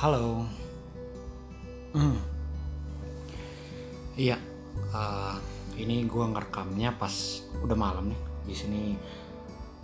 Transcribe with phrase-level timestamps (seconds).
[0.00, 0.48] Halo.
[1.92, 2.16] Hmm.
[4.16, 4.40] Iya.
[4.96, 5.36] uh,
[5.76, 8.20] ini gua ngerekamnya pas udah malam nih.
[8.48, 8.82] Di sini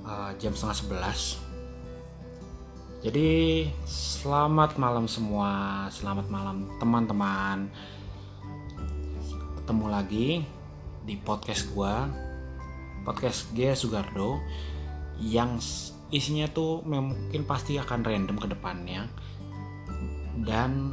[0.09, 1.21] uh, jam setengah sebelas.
[3.05, 7.69] Jadi selamat malam semua, selamat malam teman-teman.
[9.61, 10.29] Ketemu lagi
[11.05, 12.09] di podcast gua,
[13.05, 14.41] podcast G Sugardo,
[15.21, 15.61] yang
[16.09, 19.26] isinya tuh mungkin pasti akan random ke depannya
[20.45, 20.93] dan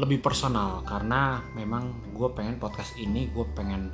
[0.00, 3.92] lebih personal karena memang gue pengen podcast ini gue pengen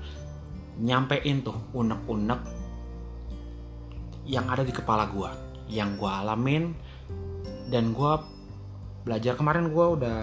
[0.78, 2.40] nyampein tuh unek-unek
[4.26, 5.30] yang ada di kepala gue
[5.70, 6.74] yang gue alamin.
[7.66, 8.12] Dan gue
[9.02, 10.18] belajar kemarin gue udah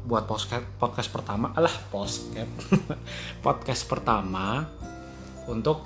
[0.00, 2.56] buat podcast podcast pertama alah podcast
[3.46, 4.66] podcast pertama
[5.50, 5.82] untuk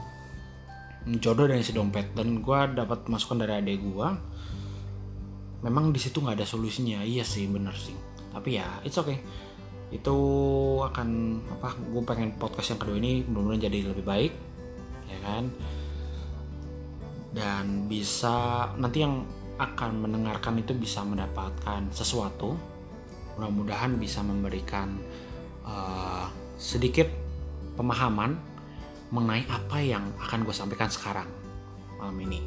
[1.20, 2.12] jodoh dari si dompet.
[2.12, 4.08] Dan gue dapat masukan dari adik gue
[5.64, 7.00] memang di situ nggak ada solusinya.
[7.00, 7.96] Iya sih bener sih.
[8.30, 9.18] Tapi ya it's okay.
[9.88, 10.16] Itu
[10.84, 11.08] akan
[11.56, 14.32] apa gue pengen podcast yang kedua ini benar-benar jadi lebih baik
[15.08, 15.44] ya kan?
[17.34, 19.24] Dan bisa nanti yang
[19.56, 22.54] akan mendengarkan itu bisa mendapatkan sesuatu.
[23.34, 24.94] Mudah-mudahan bisa memberikan
[25.66, 27.10] uh, sedikit
[27.74, 28.38] pemahaman
[29.10, 31.26] mengenai apa yang akan gue sampaikan sekarang
[31.98, 32.38] malam ini.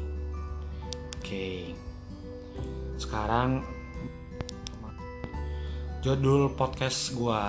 [1.18, 1.28] Oke.
[1.28, 1.87] okay
[2.98, 3.62] sekarang
[6.02, 7.42] judul podcast gue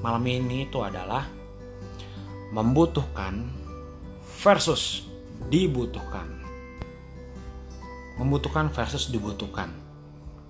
[0.00, 1.28] malam ini itu adalah
[2.56, 3.52] membutuhkan
[4.40, 5.04] versus
[5.48, 6.40] dibutuhkan.
[8.16, 9.72] Membutuhkan versus dibutuhkan.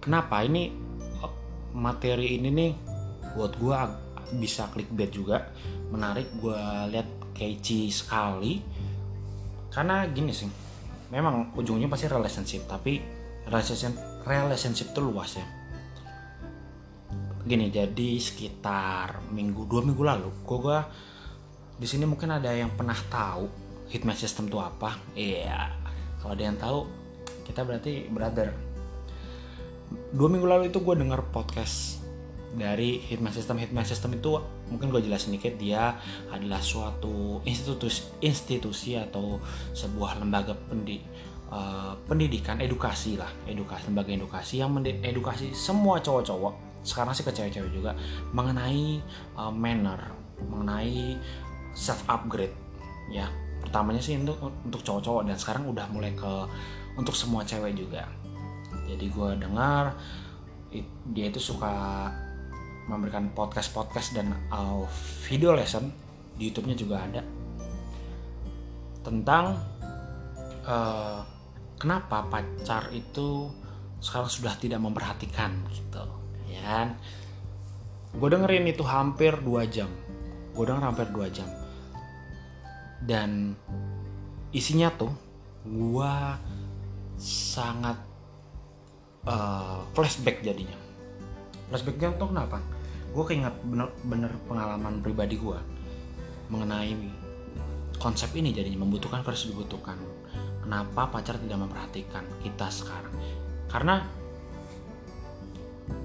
[0.02, 0.42] Kenapa?
[0.42, 0.70] Ini
[1.74, 2.72] materi ini nih
[3.34, 3.78] buat gue
[4.38, 5.50] bisa clickbait juga.
[5.90, 6.62] Menarik gue
[6.94, 8.62] lihat catchy sekali.
[9.72, 10.50] Karena gini sih
[11.12, 13.00] memang ujungnya pasti relationship tapi
[13.46, 15.46] relationship relationship itu luas ya.
[17.42, 20.86] Gini jadi sekitar minggu dua minggu lalu gue gua
[21.74, 23.50] di sini mungkin ada yang pernah tahu
[23.90, 24.96] hitman system itu apa?
[25.18, 25.74] Iya.
[26.22, 26.86] Kalau ada yang tahu
[27.42, 28.54] kita berarti brother.
[30.14, 32.00] Dua minggu lalu itu gue denger podcast
[32.52, 33.56] dari Hitman System.
[33.60, 34.36] Hitman System itu
[34.68, 35.96] mungkin gue jelasin dikit dia
[36.32, 39.40] adalah suatu institusi institusi atau
[39.72, 41.00] sebuah lembaga pendi,
[41.52, 47.70] uh, pendidikan edukasi lah edukasi lembaga edukasi yang edukasi semua cowok-cowok sekarang sih ke cewek-cewek
[47.70, 47.92] juga
[48.34, 48.98] mengenai
[49.38, 50.00] uh, manner
[50.50, 51.14] mengenai
[51.76, 52.54] self upgrade
[53.12, 53.28] ya.
[53.62, 56.32] Pertamanya sih untuk untuk cowok-cowok dan sekarang udah mulai ke
[56.98, 58.10] untuk semua cewek juga.
[58.90, 59.94] Jadi gue dengar
[61.12, 62.08] dia itu suka
[62.90, 64.82] memberikan podcast-podcast dan uh,
[65.28, 65.94] video lesson
[66.34, 67.22] di YouTube-nya juga ada
[69.06, 69.60] tentang
[70.66, 71.22] uh,
[71.82, 73.50] kenapa pacar itu
[73.98, 76.06] sekarang sudah tidak memperhatikan gitu.
[76.46, 76.88] Ya kan?
[78.14, 79.90] Gue dengerin itu hampir dua jam.
[80.54, 81.50] Gue denger hampir dua jam.
[83.02, 83.58] Dan
[84.54, 85.10] isinya tuh
[85.66, 86.14] gue
[87.18, 87.98] sangat
[89.26, 90.78] uh, flashback jadinya.
[91.66, 92.62] Flashbacknya tuh kenapa?
[93.10, 95.58] Gue keinget bener-bener pengalaman pribadi gue
[96.46, 96.94] mengenai
[97.98, 99.98] konsep ini jadinya membutuhkan versus dibutuhkan
[100.62, 103.12] kenapa pacar tidak memperhatikan kita sekarang?
[103.66, 104.00] Karena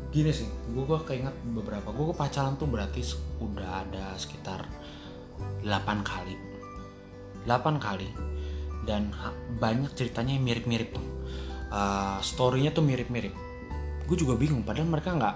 [0.09, 3.05] gini sih gue keinget beberapa gue pacaran tuh berarti
[3.37, 4.65] udah ada sekitar
[5.61, 5.69] 8
[6.01, 6.35] kali.
[7.45, 8.09] 8 kali.
[8.87, 9.11] Dan
[9.59, 11.07] banyak ceritanya yang mirip-mirip tuh.
[11.67, 13.35] Uh, storynya tuh mirip-mirip.
[14.07, 15.35] Gue juga bingung padahal mereka nggak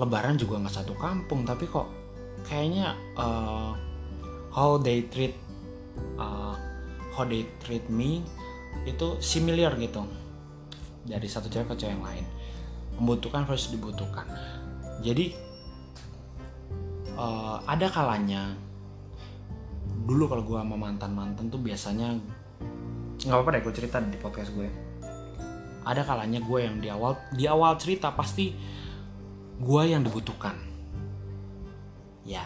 [0.00, 1.88] lebaran juga nggak satu kampung tapi kok
[2.46, 3.76] kayaknya uh,
[4.48, 5.36] how they treat
[6.16, 6.56] uh,
[7.12, 8.24] how they treat me
[8.84, 10.04] itu similar gitu.
[11.04, 12.24] Dari satu cewek ke cewek yang lain.
[13.00, 14.28] Membutuhkan versus dibutuhkan.
[15.00, 15.32] Jadi
[17.16, 18.52] uh, ada kalanya
[20.04, 22.16] dulu kalau gue sama mantan mantan tuh biasanya
[23.20, 24.64] nggak apa-apa deh gue cerita di podcast gue
[25.84, 28.52] ada kalanya gue yang di awal di awal cerita pasti
[29.60, 30.56] gue yang dibutuhkan.
[32.24, 32.44] Ya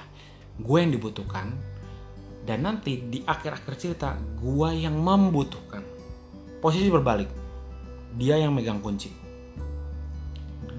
[0.55, 1.51] gue yang dibutuhkan
[2.47, 5.83] dan nanti di akhir-akhir cerita gue yang membutuhkan
[6.65, 7.29] posisi berbalik.
[8.17, 9.13] Dia yang megang kunci.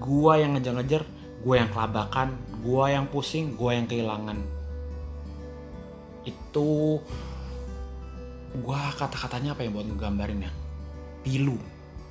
[0.02, 1.06] Gua yang ngejar-ngejar
[1.46, 2.34] gua yang kelabakan
[2.66, 4.42] gua yang pusing gua yang kehilangan.
[6.26, 6.98] Itu
[8.66, 10.52] gua kata-katanya apa ya buat ngegambarin ya?
[11.22, 11.62] Pilu.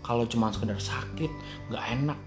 [0.07, 1.35] Kalau cuma sekedar sakit
[1.75, 2.21] nggak enak.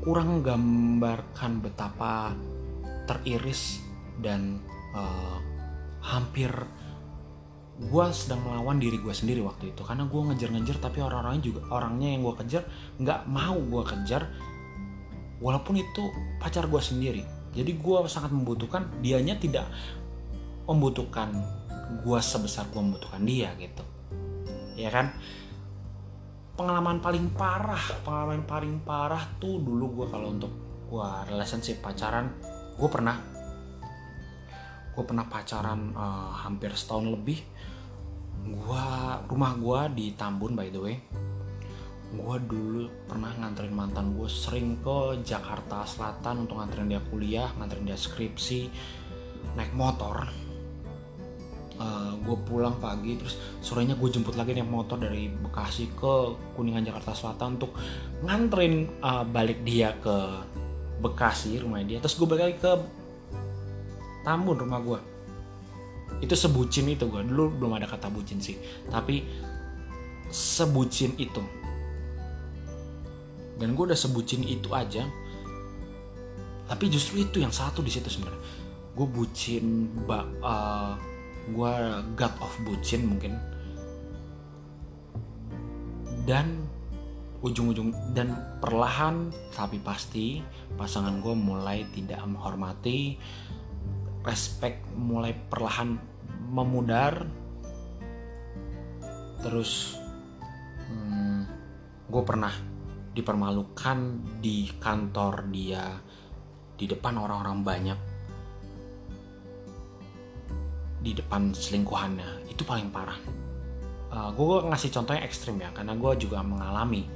[0.00, 2.32] Kurang menggambarkan betapa
[3.04, 3.84] teriris
[4.24, 4.56] dan
[4.96, 5.36] uh,
[6.00, 6.48] hampir
[7.80, 9.82] gue sedang melawan diri gue sendiri waktu itu.
[9.82, 12.62] Karena gue ngejar-ngejar tapi orang-orangnya juga orangnya yang gue kejar
[13.00, 14.22] nggak mau gue kejar
[15.40, 16.02] walaupun itu
[16.38, 17.22] pacar gue sendiri.
[17.52, 19.68] Jadi gue sangat membutuhkan dianya tidak
[20.68, 21.32] membutuhkan
[22.00, 23.84] gue sebesar gue membutuhkan dia gitu.
[24.76, 25.12] Ya kan?
[26.52, 30.52] Pengalaman paling parah pengalaman paling parah tuh dulu gue kalau untuk
[30.92, 32.28] gue relationship pacaran
[32.76, 33.31] gue pernah
[34.92, 37.40] gue pernah pacaran uh, hampir setahun lebih.
[38.42, 40.96] Gua rumah gua di Tambun by the way.
[42.12, 47.88] Gua dulu pernah nganterin mantan gue sering ke Jakarta Selatan untuk nganterin dia kuliah nganterin
[47.88, 48.68] dia skripsi
[49.56, 50.28] naik motor.
[51.80, 56.36] Uh, eh, gue pulang pagi terus sorenya gue jemput lagi naik motor dari Bekasi ke
[56.52, 57.72] Kuningan Jakarta Selatan untuk
[58.20, 60.16] nganterin uh, balik dia ke
[61.00, 61.96] Bekasi rumah dia.
[61.96, 62.72] Terus gue balik lagi ke
[64.22, 65.00] Tambun rumah gue
[66.22, 68.54] itu sebucin itu gue dulu belum ada kata bucin sih.
[68.86, 69.26] Tapi
[70.30, 71.42] sebucin itu.
[73.58, 75.02] Dan gue udah sebucin itu aja.
[76.70, 78.42] Tapi justru itu yang satu di situ sebenarnya.
[78.94, 80.92] Gue bucin uh, eh,
[81.50, 81.74] gue
[82.14, 83.34] god of bucin mungkin.
[86.22, 86.70] Dan
[87.42, 90.38] ujung-ujung dan perlahan tapi pasti
[90.78, 93.18] pasangan gue mulai tidak menghormati
[94.22, 95.98] respect mulai perlahan
[96.50, 97.26] memudar.
[99.42, 99.98] Terus
[100.86, 101.40] hmm,
[102.06, 102.54] gue pernah
[103.12, 103.98] dipermalukan
[104.40, 105.98] di kantor dia
[106.78, 107.98] di depan orang-orang banyak.
[111.02, 112.46] Di depan selingkuhannya.
[112.46, 113.18] Itu paling parah.
[114.12, 117.08] Uh, gue ngasih contoh yang ekstrim ya karena gue juga mengalami.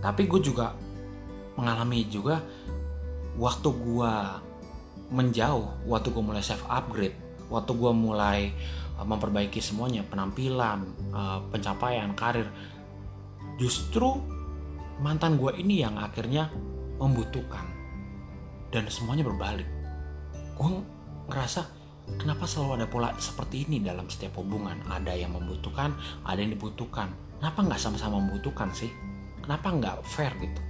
[0.00, 0.74] Tapi gue juga
[1.54, 2.40] mengalami juga
[3.36, 4.14] waktu gue
[5.10, 7.18] menjauh waktu gue mulai self upgrade
[7.50, 8.54] waktu gue mulai
[8.94, 12.46] uh, memperbaiki semuanya penampilan uh, pencapaian karir
[13.58, 14.22] justru
[15.00, 16.52] mantan gue ini yang akhirnya
[17.00, 17.64] membutuhkan.
[18.70, 19.66] Dan semuanya berbalik.
[20.54, 20.84] Gue
[21.26, 21.66] ngerasa
[22.20, 24.78] kenapa selalu ada pola seperti ini dalam setiap hubungan?
[24.86, 27.10] Ada yang membutuhkan ada yang dibutuhkan.
[27.40, 28.92] Kenapa nggak sama-sama membutuhkan sih?
[29.40, 30.60] Kenapa nggak fair gitu?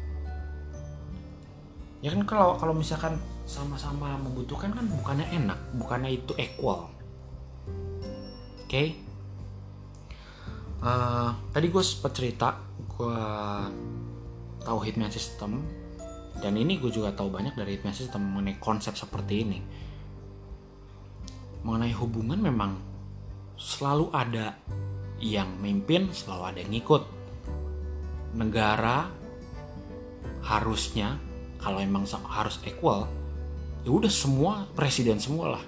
[2.01, 3.21] Ya kan kalau kalau misalkan
[3.51, 6.87] sama-sama membutuhkan kan bukannya enak bukannya itu equal.
[8.63, 8.71] Oke?
[8.71, 8.89] Okay?
[10.87, 12.49] uh, eh, tadi gue sempat cerita
[12.95, 13.19] gue
[14.63, 15.67] tahu hitman system
[16.39, 19.59] dan ini gue juga tahu banyak dari hitman system mengenai konsep seperti ini.
[21.67, 22.79] Mengenai hubungan memang
[23.59, 24.55] selalu ada
[25.19, 27.03] yang mimpin selalu ada yang ngikut.
[28.31, 29.11] Negara
[30.47, 31.19] harusnya
[31.59, 33.11] kalau emang harus equal
[33.85, 35.65] ya udah semua presiden semua lah.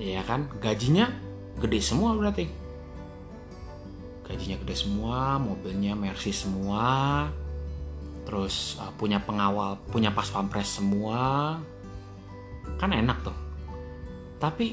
[0.00, 0.48] Ya kan?
[0.60, 1.12] Gajinya
[1.60, 2.48] gede semua berarti.
[4.24, 7.28] Gajinya gede semua mobilnya Mercy semua
[8.20, 11.58] terus uh, punya pengawal punya pas pampres semua.
[12.80, 13.36] Kan enak tuh.
[14.40, 14.72] Tapi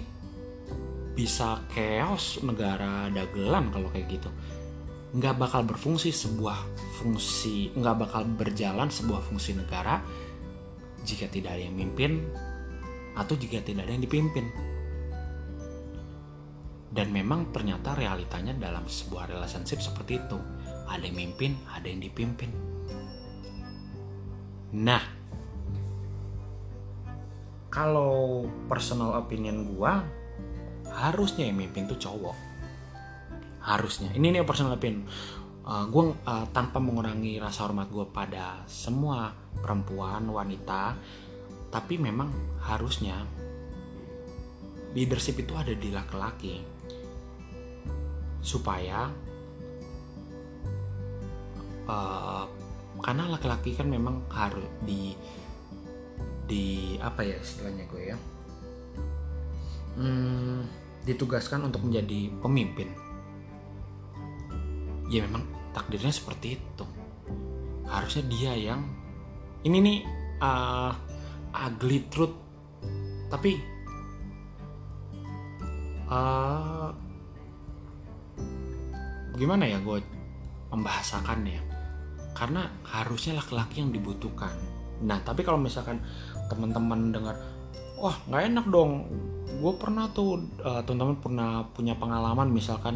[1.17, 4.29] bisa chaos negara dagelan kalau kayak gitu.
[5.17, 6.59] Nggak bakal berfungsi sebuah
[7.01, 9.99] fungsi nggak bakal berjalan sebuah fungsi negara
[11.07, 12.27] jika tidak ada yang mimpin
[13.15, 14.51] atau jika tidak ada yang dipimpin.
[16.91, 20.37] Dan memang ternyata realitanya dalam sebuah relationship seperti itu.
[20.87, 22.51] Ada yang mimpin ada yang dipimpin.
[24.75, 25.03] Nah
[27.71, 30.03] kalau personal opinion gua
[30.91, 32.35] harusnya yang mimpin tuh cowok.
[33.61, 34.15] Harusnya.
[34.15, 35.03] Ini nih personal opinion
[35.67, 40.95] uh, gue uh, tanpa mengurangi rasa hormat gue pada semua perempuan wanita
[41.67, 42.31] tapi memang
[42.63, 43.27] harusnya
[44.95, 46.63] leadership itu ada di laki-laki.
[48.39, 49.11] Supaya
[51.85, 52.45] uh,
[53.03, 55.11] karena laki-laki kan memang harus di
[56.47, 58.17] di apa ya istilahnya gue ya?
[59.99, 60.63] Hmm,
[61.03, 62.87] ditugaskan untuk menjadi pemimpin.
[65.11, 66.85] Ya memang takdirnya seperti itu.
[67.87, 68.81] Harusnya dia yang
[69.63, 69.97] ini nih
[70.43, 70.91] uh,
[71.53, 72.35] ugly truth.
[73.27, 73.59] Tapi
[76.07, 76.89] uh,
[79.35, 79.99] gimana ya gue
[80.71, 81.61] membahasakannya?
[82.37, 84.53] Karena harusnya laki-laki yang dibutuhkan.
[85.03, 86.01] Nah tapi kalau misalkan
[86.47, 87.35] teman-teman dengar
[87.97, 89.09] wah nggak enak dong.
[89.57, 92.93] Gue pernah tuh uh, teman-teman pernah punya pengalaman misalkan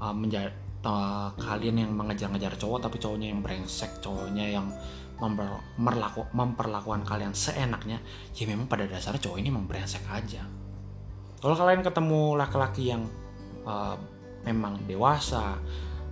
[0.00, 4.66] uh, menjadi uh, kalian yang mengejar-ngejar cowok tapi cowoknya yang brengsek cowoknya yang
[5.22, 5.62] memper,
[6.34, 8.02] memperlakukan kalian seenaknya
[8.34, 10.42] ya memang pada dasarnya cowok ini memang brengsek aja.
[11.42, 13.02] Kalau kalian ketemu laki-laki yang
[13.66, 13.98] uh,
[14.46, 15.58] memang dewasa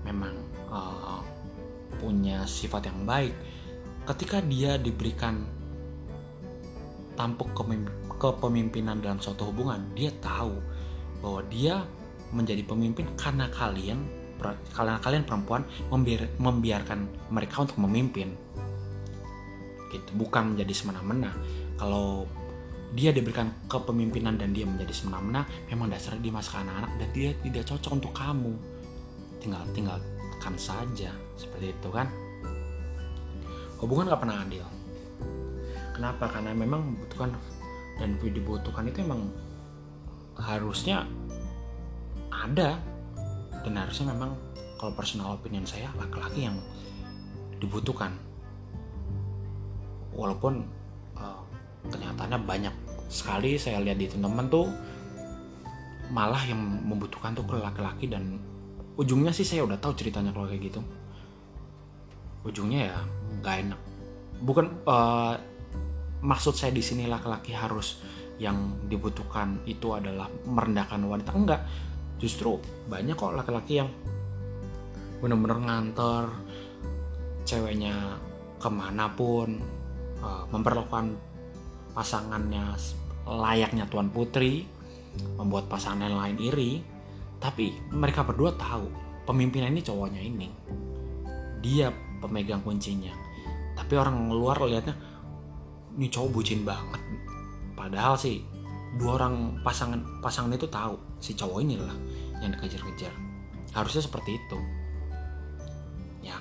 [0.07, 0.35] memang
[0.71, 1.23] uh,
[1.99, 3.35] punya sifat yang baik
[4.09, 5.45] ketika dia diberikan
[7.19, 7.53] tampuk
[8.17, 10.57] kepemimpinan dalam suatu hubungan dia tahu
[11.21, 11.85] bahwa dia
[12.33, 14.20] menjadi pemimpin karena kalian
[14.73, 18.33] karena kalian perempuan membiar, membiarkan mereka untuk memimpin.
[19.91, 21.35] Gitu bukan menjadi semena-mena.
[21.77, 22.25] Kalau
[22.91, 27.65] dia diberikan kepemimpinan dan dia menjadi semena-mena memang dasarnya dia masuk anak-anak dan dia tidak
[27.71, 28.53] cocok untuk kamu.
[29.39, 32.11] Tinggal tinggalkan saja seperti itu kan?
[33.81, 34.67] Hubungan gak pernah adil.
[35.97, 36.29] Kenapa?
[36.29, 37.33] Karena memang membutuhkan
[38.01, 39.29] dan dibutuhkan itu memang
[40.41, 41.05] harusnya
[42.33, 42.81] ada
[43.65, 44.33] dan harusnya memang
[44.81, 46.57] kalau personal opinion saya laki-laki yang
[47.61, 48.17] dibutuhkan.
[50.17, 50.65] Walaupun
[51.21, 51.43] uh,
[51.93, 52.75] kenyataannya banyak
[53.13, 54.67] sekali saya lihat di teman-teman tuh
[56.11, 58.41] malah yang membutuhkan tuh laki-laki dan
[58.99, 60.81] ujungnya sih saya udah tahu ceritanya kalau kayak gitu.
[62.43, 62.99] Ujungnya ya
[63.45, 63.81] nggak enak.
[64.41, 65.37] Bukan uh,
[66.25, 68.01] maksud saya di sini laki-laki harus
[68.41, 71.31] yang dibutuhkan itu adalah merendahkan wanita.
[71.37, 71.61] Enggak
[72.21, 73.91] justru banyak kok laki-laki yang
[75.25, 76.29] bener-bener nganter
[77.49, 78.21] ceweknya
[78.61, 79.57] ke mana pun
[80.21, 81.17] uh, memperlakukan
[81.97, 82.77] pasangannya
[83.25, 84.69] layaknya tuan putri
[85.41, 86.73] membuat pasangan lain iri.
[87.41, 88.93] Tapi mereka berdua tahu
[89.25, 90.49] pemimpin ini cowoknya ini.
[91.65, 91.89] Dia
[92.21, 93.17] pemegang kuncinya.
[93.73, 94.93] Tapi orang luar lihatnya
[95.97, 97.01] ini cowok bucin banget.
[97.73, 98.45] Padahal sih
[99.01, 101.95] dua orang pasangan pasangan itu tahu si cowok ini lah
[102.41, 103.13] yang dikejar-kejar.
[103.77, 104.59] Harusnya seperti itu.
[106.25, 106.37] Ya.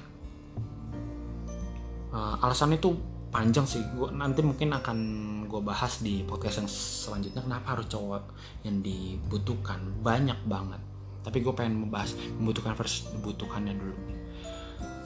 [2.10, 2.96] Uh, alasan itu
[3.30, 3.86] panjang sih.
[3.94, 4.98] Gua nanti mungkin akan
[5.46, 8.24] gue bahas di podcast yang selanjutnya kenapa harus cowok
[8.66, 9.80] yang dibutuhkan.
[10.02, 10.82] Banyak banget.
[11.22, 13.96] Tapi gue pengen membahas membutuhkan versus dibutuhkannya dulu.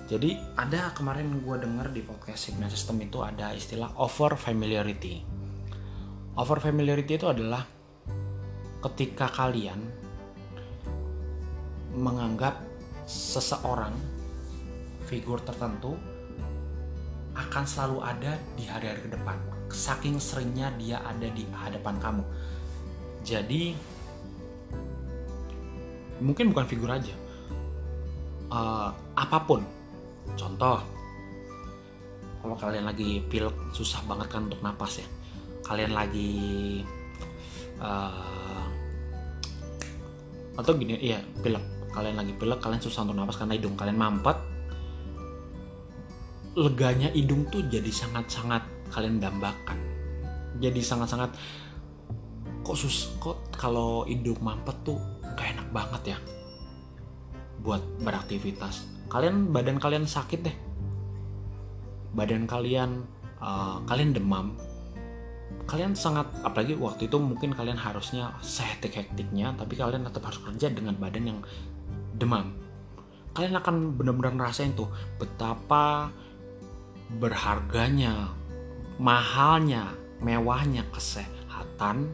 [0.03, 5.23] Jadi ada kemarin gue denger di podcast Signal System itu ada istilah over familiarity.
[6.37, 7.63] Over familiarity itu adalah
[8.83, 10.02] ketika kalian
[11.93, 12.57] menganggap
[13.05, 13.93] seseorang
[15.05, 15.93] figur tertentu
[17.33, 19.37] akan selalu ada di hari-hari ke depan.
[19.73, 22.23] Saking seringnya dia ada di hadapan kamu.
[23.25, 23.73] Jadi
[26.21, 27.13] mungkin bukan figur aja.
[28.53, 29.65] Uh, apa pun.
[30.37, 30.77] Contoh
[32.43, 35.07] kalau kalian lagi pil susah banget kan untuk napas ya.
[35.65, 36.83] Kalian lagi
[37.81, 38.65] uh,
[40.53, 44.37] atau gini iya pilek kalian lagi pilek kalian susah untuk nafas karena hidung kalian mampet.
[46.57, 49.77] Leganya hidung tuh jadi sangat-sangat kalian dambakan.
[50.57, 51.33] Jadi sangat-sangat
[52.65, 54.97] kok sus kok kalau hidung mampet tuh
[55.37, 56.17] gak enak banget ya
[57.61, 58.89] buat beraktivitas.
[59.07, 60.57] Kalian badan kalian sakit deh.
[62.13, 63.05] Badan kalian
[63.41, 64.57] uh, kalian demam
[65.63, 70.95] kalian sangat apalagi waktu itu mungkin kalian harusnya sehektik-hektiknya tapi kalian tetap harus kerja dengan
[70.99, 71.39] badan yang
[72.15, 72.51] demam.
[73.33, 76.13] Kalian akan benar-benar ngerasain tuh betapa
[77.17, 78.29] berharganya
[79.01, 82.11] mahalnya mewahnya kesehatan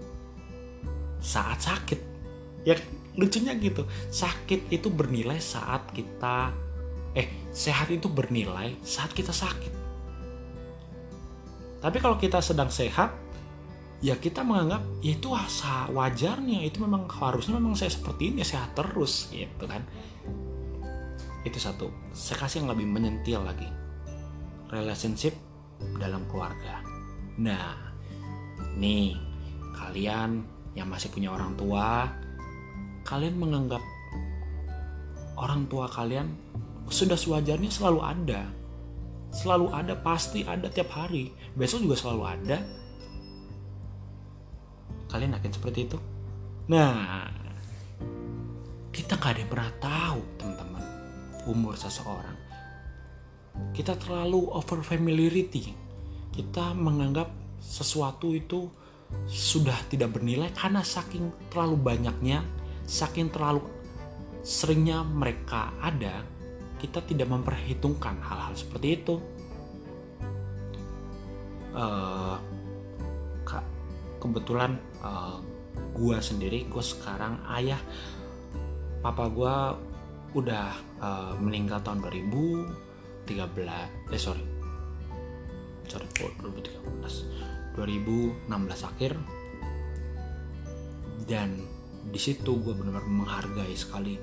[1.20, 2.00] saat sakit.
[2.64, 2.80] Ya
[3.20, 3.84] lucunya gitu.
[4.14, 6.54] Sakit itu bernilai saat kita
[7.18, 9.74] eh sehat itu bernilai saat kita sakit.
[11.80, 13.29] Tapi kalau kita sedang sehat
[14.00, 15.28] ya kita menganggap ya itu
[15.92, 16.60] wajarnya.
[16.64, 19.84] Itu memang harusnya memang saya seperti ini sehat terus gitu kan.
[21.44, 21.92] Itu satu.
[22.16, 23.68] Saya kasih yang lebih menyentil lagi.
[24.72, 25.36] Relationship
[26.00, 26.84] dalam keluarga.
[27.40, 27.76] Nah
[28.80, 29.16] nih
[29.76, 30.44] kalian
[30.76, 32.08] yang masih punya orang tua
[33.08, 33.82] kalian menganggap
[35.40, 36.30] orang tua kalian
[36.88, 38.42] sudah sewajarnya selalu ada.
[39.30, 41.30] Selalu ada pasti ada tiap hari.
[41.54, 42.58] Besok juga selalu ada
[45.10, 45.98] Kalian yakin seperti itu?
[46.70, 47.26] Nah,
[48.94, 50.86] kita gak ada yang pernah tahu teman-teman
[51.50, 52.38] umur seseorang.
[53.74, 55.74] Kita terlalu over familiarity.
[56.30, 58.70] Kita menganggap sesuatu itu
[59.26, 62.46] sudah tidak bernilai karena saking terlalu banyaknya,
[62.86, 63.66] saking terlalu
[64.46, 66.24] seringnya mereka ada,
[66.80, 69.16] kita tidak memperhitungkan hal-hal seperti itu.
[71.70, 72.38] Uh,
[74.20, 75.40] kebetulan uh,
[75.96, 77.80] gua sendiri gue sekarang ayah.
[79.00, 79.80] Papa gua
[80.36, 84.46] udah uh, meninggal tahun 2013 eh sorry.
[85.90, 86.06] Sorry
[86.44, 88.46] 2013 2016
[88.86, 89.18] akhir.
[91.26, 91.58] Dan
[92.10, 94.18] di situ gue benar-benar menghargai sekali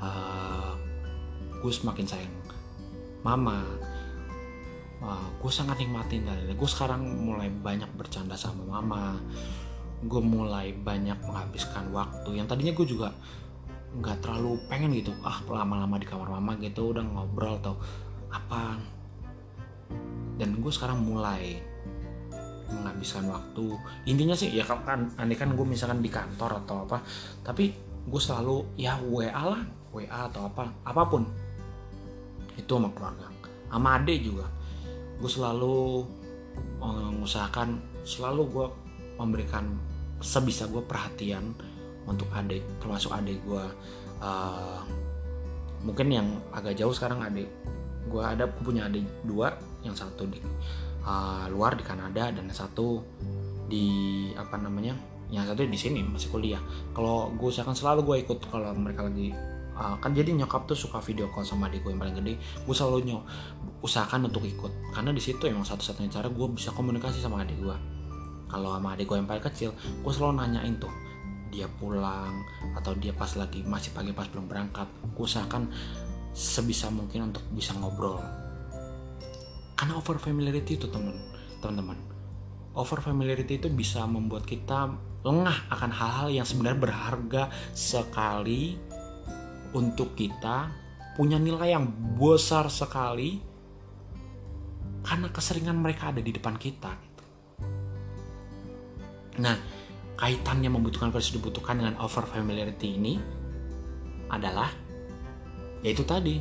[0.00, 0.76] uh,
[1.60, 2.34] gue semakin sayang.
[3.20, 3.64] Mama
[5.04, 9.16] uh, gue sangat nikmatin dan gue sekarang mulai banyak bercanda sama mama.
[10.00, 12.40] Gue mulai banyak menghabiskan waktu.
[12.40, 13.08] Yang tadinya gue juga
[14.00, 15.12] nggak terlalu pengen gitu.
[15.24, 17.74] Ah lama-lama di kamar mama gitu udah ngobrol atau
[18.30, 18.78] apa
[20.38, 21.60] dan gue sekarang mulai
[22.70, 23.76] menghabiskan waktu.
[24.08, 27.02] Intinya sih ya kan aneh kan gue misalkan di kantor atau apa
[27.44, 27.74] tapi
[28.08, 29.60] gue selalu ya WA lah.
[29.90, 31.26] WA atau apa apa pun.
[32.56, 33.26] Itu sama keluarga.
[33.68, 34.59] Sama ade juga
[35.20, 36.04] gue selalu
[36.80, 38.66] mengusahakan selalu gue
[39.20, 39.68] memberikan
[40.20, 41.52] sebisa gue perhatian
[42.08, 43.64] untuk adik termasuk adik gue
[44.24, 44.80] uh,
[45.84, 47.48] mungkin yang agak jauh sekarang adik
[48.08, 50.40] gue ada punya adik dua yang satu di
[51.04, 53.04] uh, luar di Kanada dan yang satu
[53.70, 53.86] di
[54.34, 54.96] apa namanya
[55.30, 56.58] yang satu di sini masih kuliah.
[56.90, 59.30] Kalau gue usahakan selalu gue ikut kalau mereka lagi
[59.80, 62.36] uh, kan jadi nyokap tuh suka video call sama adik gue yang paling gede.
[62.68, 63.22] Gue selalu nyok
[63.80, 64.92] usahakan untuk ikut.
[64.92, 67.76] Karena di situ emang satu-satunya cara gue bisa komunikasi sama adik gue
[68.50, 70.90] kalau sama adik gue yang paling kecil gue selalu nanyain tuh
[71.54, 72.42] dia pulang
[72.74, 74.86] atau dia pas lagi masih pagi pas belum berangkat.
[75.16, 75.72] Usahakan
[76.30, 78.22] sebisa mungkin untuk bisa ngobrol.
[79.74, 81.16] Karena over familiarity itu teman
[81.64, 82.10] teman-teman
[82.74, 84.94] over familiarity itu bisa membuat kita
[85.26, 87.42] lengah akan hal-hal yang sebenarnya berharga
[87.74, 88.78] sekali
[89.76, 90.70] untuk kita
[91.14, 91.86] punya nilai yang
[92.16, 93.42] besar sekali
[95.00, 97.24] karena keseringan mereka ada di depan kita gitu.
[99.40, 99.56] Nah,
[100.20, 103.16] kaitannya membutuhkan versus dibutuhkan dengan over familiarity ini
[104.28, 104.68] adalah
[105.80, 106.38] yaitu tadi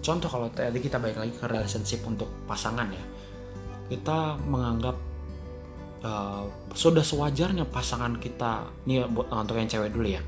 [0.00, 3.04] contoh kalau tadi kita balik lagi ke relationship untuk pasangan ya
[3.90, 4.96] kita menganggap
[6.06, 10.22] uh, sudah sewajarnya pasangan kita ini untuk yang cewek dulu ya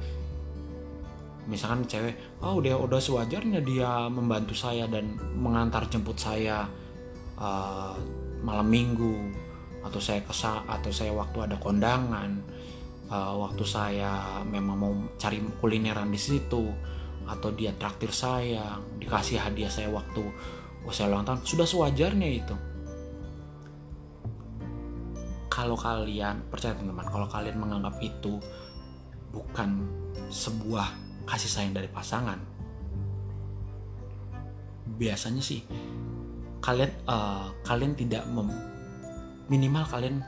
[1.53, 6.65] misalkan cewek oh udah udah sewajarnya dia membantu saya dan mengantar jemput saya
[7.37, 7.93] uh,
[8.41, 9.29] malam minggu
[9.85, 12.41] atau saya kesa atau saya waktu ada kondangan
[13.12, 16.73] uh, waktu saya memang mau cari kulineran di situ
[17.29, 20.25] atau dia traktir saya dikasih hadiah saya waktu
[20.91, 22.57] saya ulang tahun sudah sewajarnya itu.
[25.47, 28.41] Kalau kalian percaya teman-teman kalau kalian menganggap itu
[29.31, 29.87] bukan
[30.33, 30.91] sebuah
[31.33, 32.37] kasih sayang dari pasangan
[35.01, 35.64] biasanya sih
[36.61, 38.53] kalian uh, kalian tidak mem
[39.49, 40.21] minimal kalian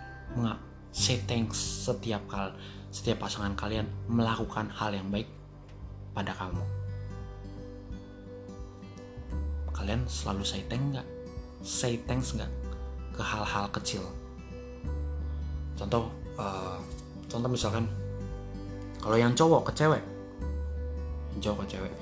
[0.95, 2.55] say thanks setiap kali
[2.95, 5.27] setiap pasangan kalian melakukan hal yang baik
[6.15, 6.63] pada kamu.
[9.75, 11.09] Kalian selalu say thanks nggak?
[11.67, 12.47] Say thanks nggak
[13.19, 14.07] ke hal-hal kecil?
[15.75, 16.07] Contoh,
[16.39, 16.79] uh,
[17.27, 17.91] contoh misalkan
[19.03, 20.03] kalau yang cowok ke cewek,
[21.41, 21.93] cowok ke cewek,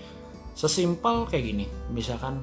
[0.56, 2.42] sesimpel kayak gini, misalkan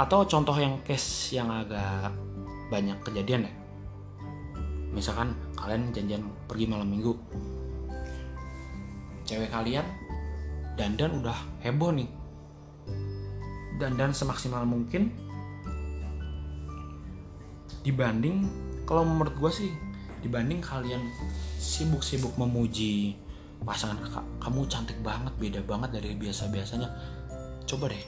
[0.00, 2.08] atau contoh yang case yang agak
[2.72, 3.52] banyak kejadian ya.
[4.96, 7.12] Misalkan kalian janjian pergi malam minggu.
[9.28, 9.84] Cewek kalian
[10.80, 12.08] dandan udah heboh nih.
[13.76, 15.12] Dandan semaksimal mungkin
[17.84, 18.48] dibanding
[18.84, 19.70] kalau menurut gue sih
[20.20, 21.00] dibanding kalian
[21.56, 23.16] sibuk-sibuk memuji
[23.60, 24.00] pasangan
[24.40, 26.88] kamu cantik banget beda banget dari biasa biasanya
[27.68, 28.04] coba deh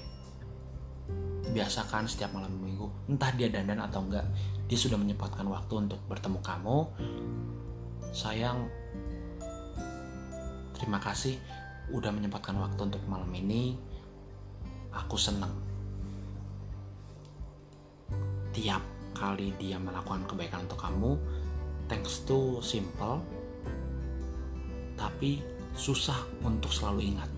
[1.53, 4.25] biasakan setiap malam minggu entah dia dandan atau enggak
[4.73, 6.89] dia sudah menyempatkan waktu untuk bertemu kamu.
[8.09, 8.73] Sayang
[10.73, 11.37] terima kasih
[11.93, 13.77] udah menyempatkan waktu untuk malam ini.
[14.97, 15.53] Aku senang.
[18.57, 18.81] Tiap
[19.13, 21.21] kali dia melakukan kebaikan untuk kamu
[21.85, 23.21] thanks to simple
[24.99, 27.31] tapi susah untuk selalu ingat.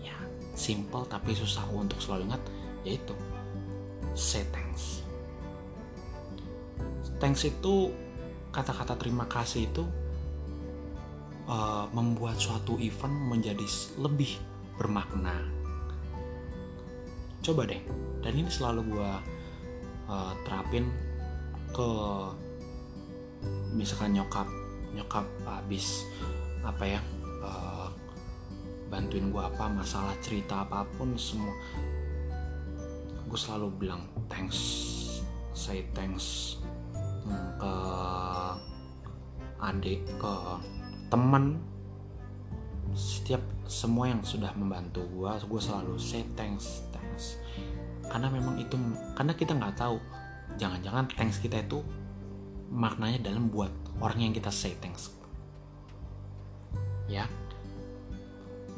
[0.00, 0.16] Ya
[0.56, 2.42] simple tapi susah untuk selalu ingat
[2.86, 3.14] yaitu
[4.16, 5.04] say thanks.
[7.16, 7.92] Thanks itu
[8.52, 9.84] kata-kata terima kasih itu
[11.48, 13.64] uh, membuat suatu event menjadi
[14.00, 14.36] lebih
[14.76, 15.34] bermakna.
[17.40, 17.80] Coba deh
[18.20, 19.12] dan ini selalu gue
[20.10, 20.90] uh, terapin
[21.70, 21.88] ke
[23.76, 24.48] misalkan nyokap
[24.96, 26.02] nyokap habis
[26.66, 27.00] apa ya
[27.46, 27.88] uh,
[28.90, 31.54] bantuin gue apa masalah cerita apa pun semua.
[33.26, 34.58] Gue selalu bilang thanks
[35.54, 36.58] say thanks
[37.58, 37.74] ke
[39.62, 40.34] adik ke
[41.10, 41.58] teman.
[42.96, 47.38] Setiap semua yang sudah membantu gue gue selalu say thanks thanks.
[48.06, 48.78] Karena memang itu
[49.18, 49.98] karena kita nggak tahu.
[50.56, 51.82] Jangan-jangan thanks kita itu
[52.70, 55.14] maknanya dalam buat orang yang kita say thanks
[57.10, 57.24] ya.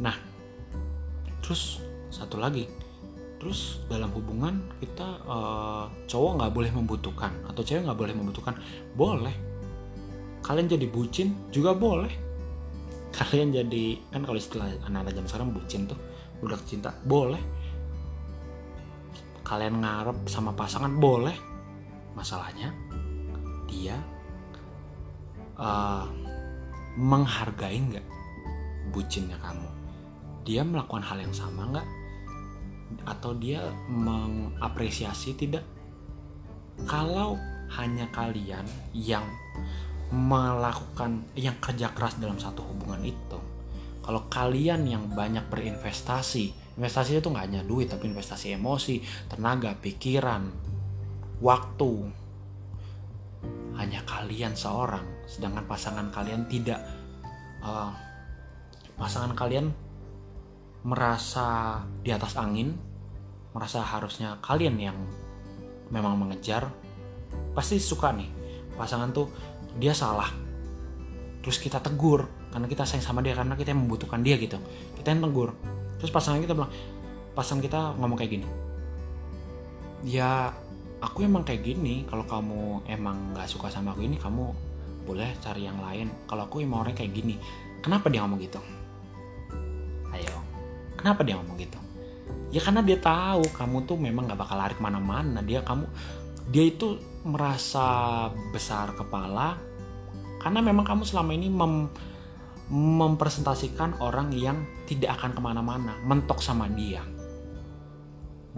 [0.00, 0.16] Nah
[1.42, 1.80] terus
[2.12, 2.68] satu lagi.
[3.38, 8.58] Terus dalam hubungan kita uh, cowok nggak boleh membutuhkan atau cewek nggak boleh membutuhkan
[8.98, 9.34] boleh.
[10.42, 12.10] Kalian jadi bucin juga boleh.
[13.18, 15.98] Kalian jadi kan kalau istilah anak-anak zaman sekarang bucin tuh
[16.42, 17.40] budak cinta boleh.
[19.46, 21.38] Kalian ngarep sama pasangan boleh.
[22.18, 22.74] Masalahnya
[23.70, 23.94] dia
[25.54, 26.10] uh,
[26.98, 28.06] menghargai nggak
[28.90, 29.68] bucinnya kamu.
[30.48, 31.88] Dia melakukan hal yang sama nggak?
[33.04, 35.64] Atau dia mengapresiasi tidak?
[36.88, 37.36] Kalau
[37.78, 38.64] hanya kalian
[38.96, 39.24] yang
[40.08, 43.38] melakukan yang kerja keras dalam satu hubungan itu
[44.00, 50.48] kalau kalian yang banyak berinvestasi investasi itu nggak hanya duit tapi investasi emosi tenaga pikiran
[51.44, 51.92] waktu.
[53.76, 56.82] Hanya kalian seorang sedangkan pasangan kalian tidak
[57.62, 57.92] uh,
[58.98, 59.70] pasangan kalian
[60.82, 62.74] merasa di atas angin,
[63.54, 64.98] merasa harusnya kalian yang
[65.88, 66.68] memang mengejar,
[67.56, 68.28] pasti suka nih
[68.78, 69.26] pasangan tuh
[69.78, 70.30] dia salah.
[71.42, 74.58] Terus kita tegur karena kita sayang sama dia karena kita yang membutuhkan dia gitu.
[74.98, 75.54] Kita yang tegur.
[75.98, 76.70] Terus pasangan kita bilang,
[77.34, 78.48] pasangan kita ngomong kayak gini.
[80.06, 80.54] Ya
[81.02, 82.06] aku emang kayak gini.
[82.06, 84.54] Kalau kamu emang nggak suka sama aku ini, kamu
[85.06, 86.06] boleh cari yang lain.
[86.30, 87.34] Kalau aku emang orangnya kayak gini.
[87.82, 88.60] Kenapa dia ngomong gitu?
[90.98, 91.78] Kenapa dia ngomong gitu?
[92.50, 95.40] Ya karena dia tahu kamu tuh memang gak bakal lari ke mana-mana.
[95.46, 95.86] Dia kamu
[96.50, 99.62] dia itu merasa besar kepala
[100.42, 101.86] karena memang kamu selama ini mem,
[102.74, 107.04] mempresentasikan orang yang tidak akan ke mana-mana, mentok sama dia.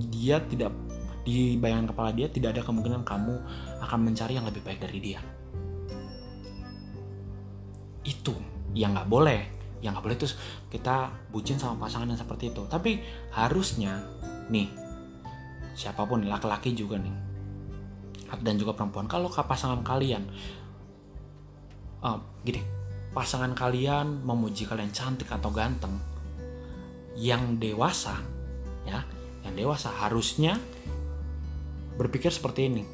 [0.01, 0.73] Dia tidak
[1.21, 3.35] di bayangan kepala dia tidak ada kemungkinan kamu
[3.85, 5.21] akan mencari yang lebih baik dari dia.
[8.01, 8.33] Itu
[8.73, 10.37] yang nggak boleh yang nggak boleh terus
[10.69, 12.63] kita bucin sama pasangan yang seperti itu.
[12.69, 13.01] Tapi
[13.33, 14.01] harusnya
[14.53, 14.69] nih
[15.75, 17.15] siapa pun laki-laki juga nih
[18.39, 20.23] dan juga perempuan kalau ke pasangan kalian
[22.07, 22.63] uh, gini
[23.11, 25.99] pasangan kalian memuji kalian cantik atau ganteng
[27.19, 28.23] yang dewasa
[28.87, 29.03] ya
[29.43, 30.61] yang dewasa harusnya
[31.99, 32.85] berpikir seperti ini.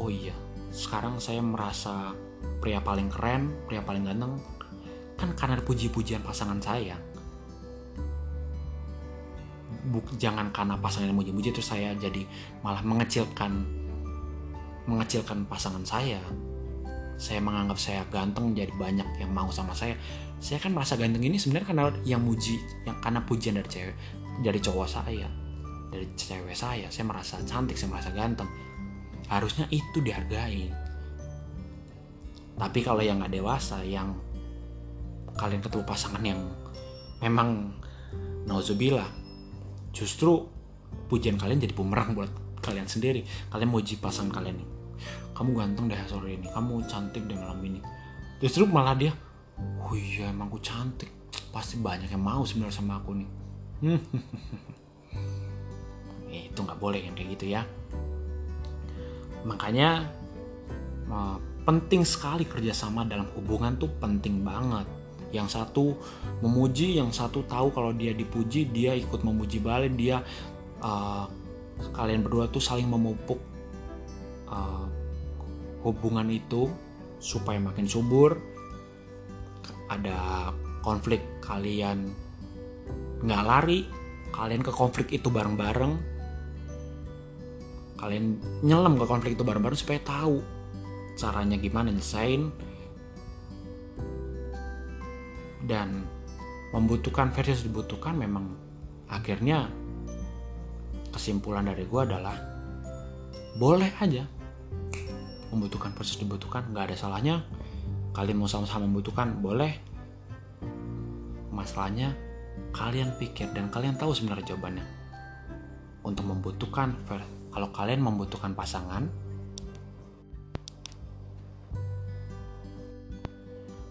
[0.00, 0.32] Oh iya
[0.70, 2.14] sekarang saya merasa
[2.62, 4.38] pria paling keren pria paling ganteng
[5.20, 6.96] kan karena puji-pujian pasangan saya.
[9.92, 12.24] Buk, jangan karena pasangan yang muji-muji terus saya jadi
[12.64, 13.64] malah mengecilkan
[14.88, 16.20] mengecilkan pasangan saya.
[17.20, 19.92] Saya menganggap saya ganteng jadi banyak yang mau sama saya.
[20.40, 22.56] Saya kan merasa ganteng ini sebenarnya karena yang muji
[22.88, 23.96] yang karena pujian dari cewek
[24.40, 25.28] dari cowok saya
[25.90, 26.88] dari cewek saya.
[26.88, 28.48] Saya merasa cantik saya merasa ganteng.
[29.28, 30.70] Harusnya itu dihargai.
[32.56, 34.16] Tapi kalau yang nggak dewasa yang
[35.40, 36.44] kalian ketemu pasangan yang
[37.24, 37.72] memang
[38.44, 39.08] nauzubillah.
[39.96, 40.44] Justru
[41.08, 42.28] pujian kalian jadi bumerang buat
[42.60, 43.24] kalian sendiri.
[43.48, 44.68] Kalian mau pasangan kalian nih.
[45.32, 46.44] Kamu ganteng deh sore ini.
[46.52, 47.80] Kamu cantik deh malam ini.
[48.44, 49.16] Justru malah dia
[49.80, 51.08] oh iya emang aku cantik.
[51.48, 53.30] Pasti banyak yang mau sebenarnya sama aku nih.
[56.30, 57.66] Eh, itu nggak boleh yang kayak gitu ya.
[59.42, 60.06] Makanya
[61.66, 64.86] penting sekali kerjasama dalam hubungan tuh penting banget
[65.30, 65.94] yang satu
[66.42, 70.26] memuji yang satu tahu kalau dia dipuji dia ikut memuji balik dia
[70.82, 71.30] uh,
[71.94, 73.38] kalian berdua tuh saling memupuk
[74.50, 74.84] uh,
[75.86, 76.68] hubungan itu
[77.20, 78.36] supaya makin subur.
[79.90, 80.50] Ada
[80.86, 82.08] konflik kalian
[83.20, 83.84] nggak lari
[84.30, 85.92] kalian ke konflik itu bareng-bareng.
[88.00, 88.24] Kalian
[88.64, 90.40] nyelam ke konflik itu bareng-bareng supaya tahu
[91.20, 92.48] caranya gimana nyelesain
[95.66, 96.06] dan
[96.70, 98.54] membutuhkan versus dibutuhkan memang
[99.10, 99.66] akhirnya
[101.10, 102.36] kesimpulan dari gue adalah
[103.58, 104.24] boleh aja.
[105.50, 107.42] Membutuhkan versus dibutuhkan nggak ada salahnya.
[108.14, 109.74] Kalian mau sama-sama membutuhkan boleh.
[111.50, 112.14] Masalahnya
[112.70, 114.86] kalian pikir dan kalian tahu sebenarnya jawabannya.
[116.06, 116.94] Untuk membutuhkan
[117.50, 119.10] kalau kalian membutuhkan pasangan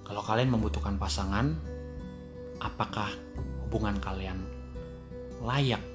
[0.10, 1.54] kalau kalian membutuhkan pasangan
[2.58, 3.13] apakah
[3.62, 4.41] hubungan kalian
[5.45, 5.86] layak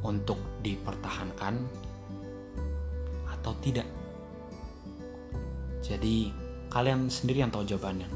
[0.00, 1.60] untuk dipertahankan
[3.28, 3.84] atau tidak.
[5.84, 6.32] Jadi
[6.72, 8.08] kalian sendiri yang tahu jawabannya.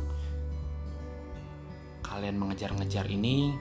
[2.01, 3.53] Kalian mengejar-ngejar ini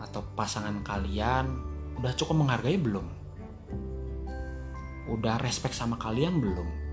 [0.00, 1.60] atau pasangan kalian
[2.00, 3.04] udah cukup menghargai belum?
[5.12, 6.83] Udah respect sama kalian belum?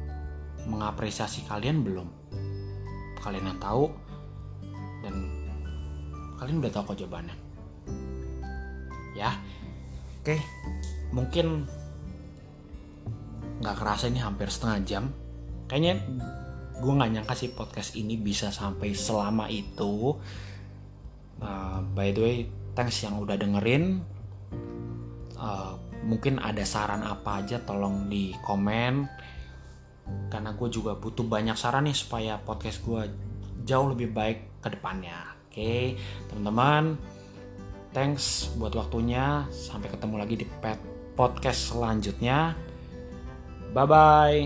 [0.70, 2.22] Mengapresiasi kalian belum?
[3.22, 3.86] kalian yang tahu
[5.06, 5.14] dan
[6.42, 7.38] kalian udah tahu kok jawabannya.
[9.14, 9.38] Ya
[10.22, 10.36] oke.
[11.14, 11.70] Mungkin
[13.62, 15.04] nggak kerasa ini hampir setengah jam.
[15.70, 16.02] Kayaknya
[16.82, 20.18] gue nggak nyangka sih podcast ini bisa sampai selama itu.
[21.42, 22.38] Uh, by the way
[22.74, 24.02] thanks yang udah dengerin.
[25.38, 29.06] Uh, mungkin ada saran apa aja tolong di komen
[30.32, 33.02] karena gue juga butuh banyak saran nih supaya podcast gue
[33.68, 35.18] jauh lebih baik ke depannya.
[35.48, 35.84] Oke okay?
[36.32, 36.96] teman-teman
[37.92, 39.46] thanks buat waktunya.
[39.52, 40.48] Sampai ketemu lagi di
[41.16, 42.56] podcast selanjutnya.
[43.72, 44.40] Bye bye